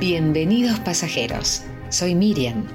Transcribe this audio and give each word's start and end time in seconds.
Bienvenidos 0.00 0.78
pasajeros, 0.78 1.62
soy 1.90 2.14
Miriam 2.14 2.68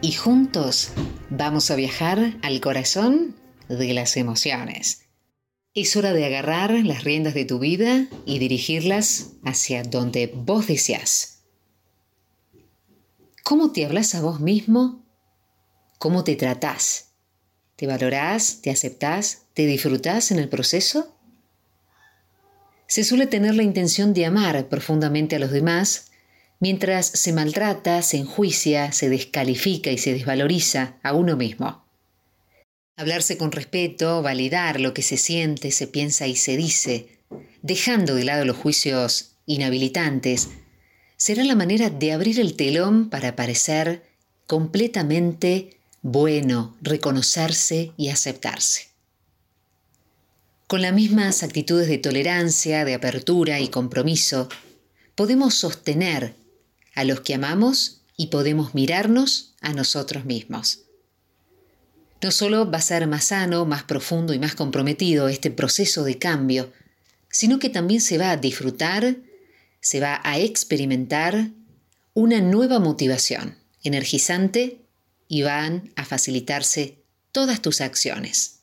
y 0.00 0.12
juntos 0.12 0.92
vamos 1.28 1.70
a 1.70 1.76
viajar 1.76 2.38
al 2.40 2.58
corazón 2.62 3.36
de 3.68 3.92
las 3.92 4.16
emociones. 4.16 5.02
Es 5.74 5.94
hora 5.96 6.14
de 6.14 6.24
agarrar 6.24 6.70
las 6.70 7.04
riendas 7.04 7.34
de 7.34 7.44
tu 7.44 7.58
vida 7.58 8.06
y 8.24 8.38
dirigirlas 8.38 9.32
hacia 9.44 9.82
donde 9.82 10.32
vos 10.34 10.68
deseas. 10.68 11.42
¿Cómo 13.44 13.72
te 13.72 13.84
hablas 13.84 14.14
a 14.14 14.22
vos 14.22 14.40
mismo? 14.40 15.04
¿Cómo 15.98 16.24
te 16.24 16.34
tratás? 16.34 17.10
¿Te 17.76 17.86
valorás? 17.86 18.62
¿Te 18.62 18.70
aceptás? 18.70 19.42
¿Te 19.52 19.66
disfrutás 19.66 20.30
en 20.30 20.38
el 20.38 20.48
proceso? 20.48 21.14
Se 22.86 23.04
suele 23.04 23.26
tener 23.26 23.54
la 23.54 23.64
intención 23.64 24.14
de 24.14 24.24
amar 24.24 24.66
profundamente 24.70 25.36
a 25.36 25.38
los 25.40 25.50
demás 25.50 26.09
mientras 26.60 27.06
se 27.06 27.32
maltrata, 27.32 28.02
se 28.02 28.18
enjuicia, 28.18 28.92
se 28.92 29.08
descalifica 29.08 29.90
y 29.90 29.98
se 29.98 30.12
desvaloriza 30.12 30.98
a 31.02 31.14
uno 31.14 31.36
mismo. 31.36 31.84
Hablarse 32.96 33.38
con 33.38 33.50
respeto, 33.50 34.22
validar 34.22 34.78
lo 34.78 34.92
que 34.92 35.02
se 35.02 35.16
siente, 35.16 35.70
se 35.70 35.86
piensa 35.86 36.26
y 36.26 36.36
se 36.36 36.56
dice, 36.56 37.18
dejando 37.62 38.14
de 38.14 38.24
lado 38.24 38.44
los 38.44 38.58
juicios 38.58 39.32
inhabilitantes, 39.46 40.50
será 41.16 41.44
la 41.44 41.54
manera 41.54 41.90
de 41.90 42.12
abrir 42.12 42.38
el 42.38 42.56
telón 42.56 43.08
para 43.08 43.36
parecer 43.36 44.02
completamente 44.46 45.78
bueno, 46.02 46.76
reconocerse 46.82 47.92
y 47.96 48.08
aceptarse. 48.08 48.88
Con 50.66 50.82
las 50.82 50.92
mismas 50.92 51.42
actitudes 51.42 51.88
de 51.88 51.98
tolerancia, 51.98 52.84
de 52.84 52.94
apertura 52.94 53.60
y 53.60 53.68
compromiso, 53.68 54.48
podemos 55.14 55.54
sostener 55.54 56.34
a 57.00 57.04
los 57.04 57.22
que 57.22 57.34
amamos 57.34 58.02
y 58.16 58.26
podemos 58.26 58.74
mirarnos 58.74 59.54
a 59.62 59.72
nosotros 59.72 60.26
mismos. 60.26 60.80
No 62.22 62.30
solo 62.30 62.70
va 62.70 62.76
a 62.78 62.82
ser 62.82 63.06
más 63.06 63.24
sano, 63.24 63.64
más 63.64 63.84
profundo 63.84 64.34
y 64.34 64.38
más 64.38 64.54
comprometido 64.54 65.28
este 65.28 65.50
proceso 65.50 66.04
de 66.04 66.18
cambio, 66.18 66.70
sino 67.30 67.58
que 67.58 67.70
también 67.70 68.02
se 68.02 68.18
va 68.18 68.30
a 68.30 68.36
disfrutar, 68.36 69.16
se 69.80 70.00
va 70.00 70.20
a 70.22 70.38
experimentar 70.38 71.48
una 72.12 72.42
nueva 72.42 72.78
motivación 72.78 73.56
energizante 73.82 74.82
y 75.26 75.40
van 75.40 75.90
a 75.96 76.04
facilitarse 76.04 76.98
todas 77.32 77.62
tus 77.62 77.80
acciones. 77.80 78.58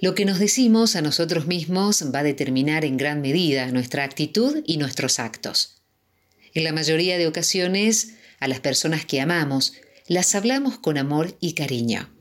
Lo 0.00 0.14
que 0.14 0.24
nos 0.24 0.38
decimos 0.38 0.94
a 0.94 1.02
nosotros 1.02 1.46
mismos 1.46 2.04
va 2.14 2.20
a 2.20 2.24
determinar 2.24 2.84
en 2.84 2.96
gran 2.96 3.20
medida 3.22 3.66
nuestra 3.72 4.04
actitud 4.04 4.62
y 4.64 4.76
nuestros 4.76 5.18
actos. 5.18 5.80
En 6.54 6.62
la 6.62 6.72
mayoría 6.72 7.18
de 7.18 7.26
ocasiones, 7.26 8.14
a 8.38 8.46
las 8.46 8.60
personas 8.60 9.04
que 9.04 9.20
amamos, 9.20 9.74
las 10.06 10.36
hablamos 10.36 10.78
con 10.78 10.98
amor 10.98 11.36
y 11.40 11.54
cariño. 11.54 12.14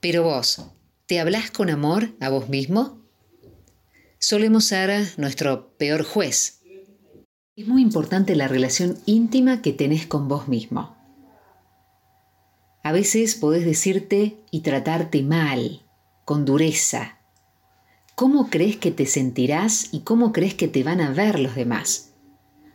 Pero 0.00 0.24
vos, 0.24 0.66
¿te 1.06 1.20
hablas 1.20 1.52
con 1.52 1.70
amor 1.70 2.16
a 2.20 2.28
vos 2.28 2.48
mismo? 2.48 3.06
Solemos 4.18 4.64
ser 4.64 5.06
nuestro 5.16 5.76
peor 5.76 6.02
juez. 6.02 6.60
Es 7.54 7.68
muy 7.68 7.82
importante 7.82 8.34
la 8.34 8.48
relación 8.48 8.98
íntima 9.06 9.62
que 9.62 9.72
tenés 9.72 10.06
con 10.06 10.26
vos 10.26 10.48
mismo. 10.48 10.96
A 12.82 12.90
veces 12.90 13.36
podés 13.36 13.64
decirte 13.64 14.38
y 14.50 14.60
tratarte 14.60 15.22
mal, 15.22 15.86
con 16.24 16.44
dureza. 16.44 17.20
¿Cómo 18.16 18.50
crees 18.50 18.76
que 18.76 18.90
te 18.90 19.06
sentirás 19.06 19.88
y 19.92 20.00
cómo 20.00 20.32
crees 20.32 20.54
que 20.54 20.66
te 20.66 20.82
van 20.82 21.00
a 21.00 21.12
ver 21.12 21.38
los 21.38 21.54
demás? 21.54 22.15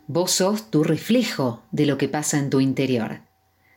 Vos 0.08 0.32
sos 0.32 0.70
tu 0.70 0.82
reflejo 0.82 1.62
de 1.70 1.86
lo 1.86 1.96
que 1.96 2.08
pasa 2.08 2.38
en 2.38 2.50
tu 2.50 2.60
interior. 2.60 3.20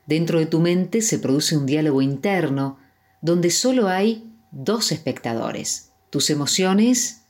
Dentro 0.07 0.39
de 0.39 0.47
tu 0.47 0.59
mente 0.59 1.01
se 1.01 1.19
produce 1.19 1.55
un 1.55 1.65
diálogo 1.65 2.01
interno 2.01 2.79
donde 3.21 3.51
solo 3.51 3.87
hay 3.87 4.31
dos 4.51 4.91
espectadores, 4.91 5.91
tus 6.09 6.29
emociones, 6.29 7.21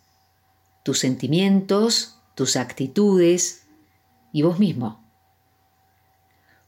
tus 0.83 0.99
sentimientos, 0.99 2.19
tus 2.35 2.55
actitudes 2.55 3.63
y 4.31 4.43
vos 4.43 4.59
mismo. 4.59 5.03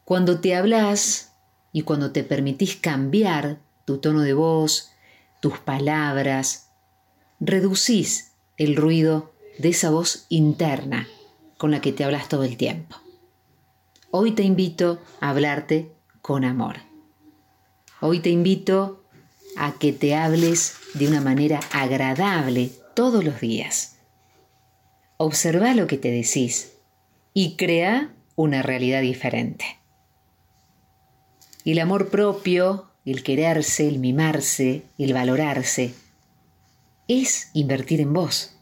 Cuando 0.04 0.40
te 0.40 0.56
hablas 0.56 1.34
y 1.72 1.84
cuando 1.84 2.12
te 2.12 2.24
permitís 2.24 2.76
cambiar 2.76 3.60
tu 3.86 4.00
tono 4.00 4.22
de 4.22 4.34
voz, 4.34 4.92
tus 5.42 5.60
palabras, 5.60 6.70
reducís 7.40 8.34
el 8.58 8.76
ruido 8.76 9.34
de 9.60 9.70
esa 9.70 9.92
voz 9.92 10.26
interna 10.30 11.08
con 11.58 11.72
la 11.72 11.82
que 11.82 11.92
te 11.92 12.04
hablas 12.04 12.30
todo 12.30 12.44
el 12.44 12.58
tiempo. 12.58 12.96
Hoy 14.12 14.32
te 14.32 14.44
invito 14.44 15.02
a 15.20 15.30
hablarte 15.30 15.92
con 16.22 16.46
amor. 16.46 16.78
Hoy 18.00 18.20
te 18.20 18.30
invito 18.30 19.04
a 19.58 19.74
que 19.74 19.92
te 19.92 20.16
hables 20.16 20.76
de 20.94 21.08
una 21.08 21.20
manera 21.20 21.60
agradable 21.72 22.72
todos 22.94 23.24
los 23.24 23.42
días. 23.42 23.98
Observa 25.18 25.74
lo 25.74 25.88
que 25.88 25.98
te 25.98 26.12
decís 26.12 26.74
y 27.34 27.56
crea 27.56 28.14
una 28.36 28.62
realidad 28.62 29.02
diferente. 29.02 29.66
El 31.66 31.80
amor 31.80 32.10
propio, 32.10 32.86
el 33.04 33.24
quererse, 33.24 33.88
el 33.88 34.00
mimarse, 34.00 34.84
el 34.98 35.14
valorarse, 35.14 35.94
es 37.08 37.50
invertir 37.54 38.00
en 38.00 38.14
vos. 38.14 38.56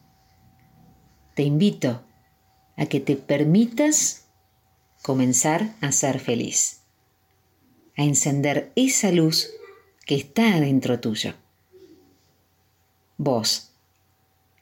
Te 1.35 1.43
invito 1.43 2.01
a 2.77 2.85
que 2.85 2.99
te 2.99 3.15
permitas 3.15 4.25
comenzar 5.01 5.75
a 5.81 5.91
ser 5.91 6.19
feliz, 6.19 6.81
a 7.97 8.03
encender 8.03 8.71
esa 8.75 9.11
luz 9.11 9.51
que 10.05 10.15
está 10.15 10.59
dentro 10.59 10.99
tuyo. 10.99 11.33
Vos, 13.17 13.71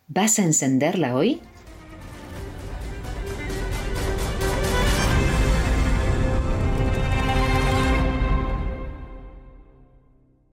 ¿vas 0.07 0.39
a 0.39 0.43
encenderla 0.43 1.15
hoy? 1.15 1.41